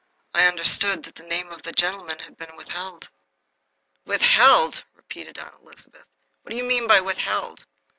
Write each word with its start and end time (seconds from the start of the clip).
"I 0.33 0.47
understood 0.47 1.03
that 1.03 1.13
the 1.13 1.21
name 1.21 1.51
of 1.51 1.61
the 1.61 1.71
gentleman 1.71 2.17
had 2.17 2.35
been 2.35 2.55
withheld." 2.55 3.07
"Withheld!" 4.03 4.83
repeated 4.95 5.37
Aunt 5.37 5.53
Elizabeth. 5.61 6.07
"What 6.41 6.49
do 6.49 6.57
you 6.57 6.63
mean 6.63 6.87
by 6.87 6.99
'withheld'? 7.01 7.67